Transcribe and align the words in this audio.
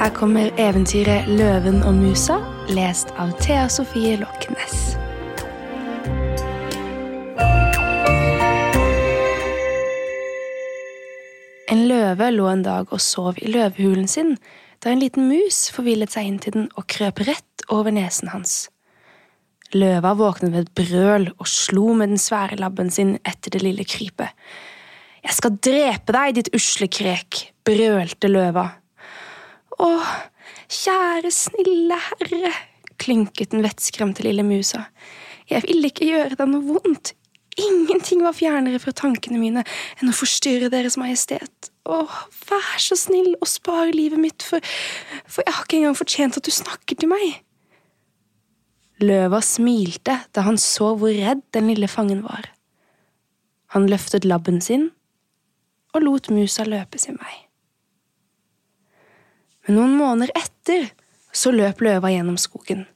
Her 0.00 0.08
kommer 0.16 0.48
eventyret 0.56 1.26
'Løven 1.28 1.82
og 1.84 1.92
musa', 1.92 2.38
lest 2.72 3.10
av 3.20 3.34
Thea 3.40 3.66
Sofie 3.68 4.14
Locknes. 4.16 4.94
En 11.68 11.84
løve 11.90 12.30
lå 12.32 12.48
en 12.48 12.64
dag 12.64 12.88
og 12.88 13.04
sov 13.04 13.42
i 13.44 13.52
løvehulen 13.52 14.08
sin 14.08 14.38
da 14.80 14.88
en 14.88 15.04
liten 15.04 15.28
mus 15.28 15.66
forvillet 15.68 16.16
seg 16.16 16.32
inn 16.32 16.40
til 16.40 16.56
den 16.56 16.72
og 16.80 16.88
krøp 16.88 17.20
rett 17.28 17.68
over 17.68 17.92
nesen 17.92 18.32
hans. 18.32 18.70
Løva 19.76 20.16
våknet 20.16 20.56
med 20.56 20.64
et 20.64 20.74
brøl 20.80 21.28
og 21.36 21.44
slo 21.44 21.92
med 21.92 22.14
den 22.14 22.24
svære 22.24 22.56
labben 22.56 22.88
sin 22.88 23.18
etter 23.20 23.52
det 23.52 23.66
lille 23.68 23.84
krypet. 23.84 24.32
Jeg 25.28 25.36
skal 25.36 25.60
drepe 25.60 26.16
deg, 26.16 26.38
ditt 26.40 26.54
usle 26.56 26.88
krek, 26.88 27.50
brølte 27.68 28.32
løva. 28.32 28.70
Å, 29.80 29.88
kjære, 30.68 31.30
snille 31.32 31.96
herre, 32.08 32.52
klynket 33.00 33.54
den 33.54 33.64
vettskremte 33.64 34.26
lille 34.26 34.44
musa. 34.44 34.86
Jeg 35.50 35.64
ville 35.66 35.88
ikke 35.90 36.08
gjøre 36.08 36.36
deg 36.36 36.50
noe 36.50 36.76
vondt. 36.76 37.14
Ingenting 37.60 38.22
var 38.22 38.36
fjernere 38.36 38.78
fra 38.80 38.92
tankene 38.96 39.40
mine 39.40 39.64
enn 39.98 40.10
å 40.10 40.16
forstyrre 40.16 40.70
Deres 40.72 40.96
Majestet. 41.00 41.70
Åh, 41.88 42.18
vær 42.46 42.76
så 42.78 42.96
snill 42.98 43.32
og 43.40 43.48
spar 43.50 43.90
livet 43.96 44.20
mitt, 44.20 44.44
for, 44.46 44.62
for 45.26 45.42
jeg 45.42 45.56
har 45.56 45.66
ikke 45.66 45.80
engang 45.80 45.98
fortjent 45.98 46.38
at 46.38 46.46
du 46.46 46.52
snakker 46.54 47.00
til 47.00 47.10
meg. 47.10 47.40
Løva 49.00 49.40
smilte 49.42 50.20
da 50.36 50.44
han 50.46 50.60
så 50.60 50.92
hvor 51.00 51.12
redd 51.16 51.42
den 51.56 51.72
lille 51.72 51.88
fangen 51.88 52.22
var. 52.26 52.52
Han 53.74 53.88
løftet 53.90 54.28
labben 54.28 54.60
sin 54.60 54.90
og 55.94 56.04
lot 56.04 56.30
musa 56.30 56.66
løpe 56.68 57.00
sin 57.02 57.18
vei. 57.18 57.49
Men 59.66 59.76
noen 59.76 59.96
måneder 59.98 60.32
etter 60.38 60.88
så 61.36 61.52
løp 61.54 61.82
løva 61.84 62.10
gjennom 62.10 62.38
skogen, 62.40 62.86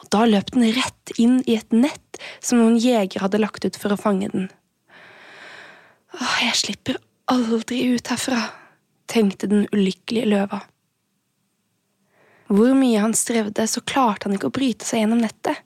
og 0.00 0.10
da 0.14 0.24
løp 0.28 0.52
den 0.54 0.68
rett 0.76 1.14
inn 1.18 1.40
i 1.46 1.56
et 1.58 1.72
nett 1.74 2.20
som 2.40 2.60
noen 2.60 2.78
jegere 2.80 3.24
hadde 3.24 3.40
lagt 3.42 3.64
ut 3.66 3.78
for 3.78 3.94
å 3.94 4.00
fange 4.00 4.28
den. 4.32 4.50
Åh, 6.18 6.36
jeg 6.44 6.58
slipper 6.60 7.00
aldri 7.32 7.80
ut 7.94 8.12
herfra, 8.12 8.42
tenkte 9.10 9.48
den 9.48 9.66
ulykkelige 9.72 10.28
løva. 10.28 10.60
Hvor 12.52 12.74
mye 12.76 13.00
han 13.00 13.14
strevde, 13.16 13.64
så 13.64 13.80
klarte 13.80 14.28
han 14.28 14.36
ikke 14.36 14.50
å 14.50 14.54
bryte 14.54 14.84
seg 14.84 15.02
gjennom 15.02 15.22
nettet. 15.22 15.56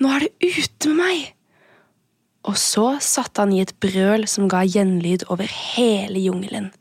Nå 0.00 0.08
er 0.08 0.24
det 0.24 0.54
ute 0.56 0.88
med 0.88 1.00
meg! 1.02 1.24
Og 2.48 2.56
så 2.58 2.96
satte 3.04 3.44
han 3.44 3.52
i 3.54 3.60
et 3.62 3.74
brøl 3.82 4.24
som 4.30 4.48
ga 4.50 4.64
gjenlyd 4.66 5.28
over 5.30 5.46
hele 5.46 6.18
jungelen. 6.24 6.72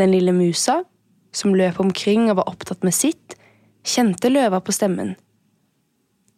Den 0.00 0.10
lille 0.10 0.32
musa, 0.34 0.80
som 1.32 1.56
løp 1.56 1.80
omkring 1.80 2.28
og 2.30 2.38
var 2.40 2.50
opptatt 2.52 2.84
med 2.86 2.94
sitt, 2.96 3.36
kjente 3.82 4.30
løva 4.30 4.60
på 4.62 4.74
stemmen. 4.74 5.14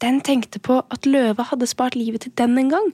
Den 0.02 0.20
tenkte 0.24 0.60
på 0.62 0.80
at 0.92 1.06
løva 1.06 1.46
hadde 1.50 1.68
spart 1.70 1.96
livet 1.98 2.24
til 2.24 2.34
den 2.38 2.58
en 2.60 2.72
gang, 2.72 2.90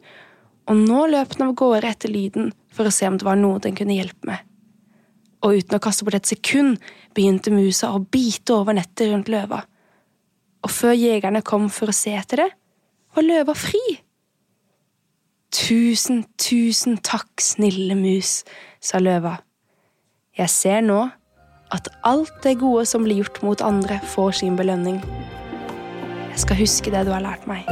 og 0.70 0.78
nå 0.78 1.06
løp 1.10 1.34
den 1.36 1.48
av 1.48 1.56
gårde 1.58 1.88
etter 1.88 2.12
lyden 2.12 2.52
for 2.74 2.86
å 2.86 2.94
se 2.94 3.08
om 3.08 3.16
det 3.18 3.26
var 3.26 3.38
noe 3.40 3.62
den 3.62 3.76
kunne 3.78 3.96
hjelpe 3.96 4.28
med. 4.28 4.46
Og 5.40 5.62
uten 5.62 5.78
å 5.78 5.82
kaste 5.82 6.04
bort 6.04 6.18
et 6.18 6.28
sekund 6.28 6.78
begynte 7.16 7.52
musa 7.52 7.90
å 7.94 8.02
bite 8.02 8.54
over 8.54 8.76
nettet 8.76 9.08
rundt 9.10 9.30
løva. 9.32 9.62
Og 10.60 10.72
før 10.72 10.92
jegerne 10.92 11.40
kom 11.46 11.70
for 11.72 11.90
å 11.90 11.96
se 11.96 12.12
etter 12.14 12.44
det, 12.44 12.50
var 13.16 13.26
løva 13.26 13.56
fri. 13.56 13.80
Tusen, 15.50 16.22
tusen 16.38 17.00
takk, 17.02 17.32
snille 17.42 17.96
mus, 17.98 18.42
sa 18.78 19.00
løva. 19.02 19.40
Jeg 20.38 20.52
ser 20.52 20.84
nå 20.86 21.08
at 21.74 21.88
alt 22.02 22.32
det 22.42 22.58
gode 22.60 22.86
som 22.86 23.04
blir 23.06 23.22
gjort 23.22 23.42
mot 23.46 23.62
andre, 23.62 24.00
får 24.14 24.40
sin 24.42 24.56
belønning. 24.58 25.00
Jeg 26.30 26.44
skal 26.46 26.62
huske 26.62 26.90
det 26.94 27.06
du 27.06 27.14
har 27.14 27.24
lært 27.24 27.46
meg. 27.50 27.66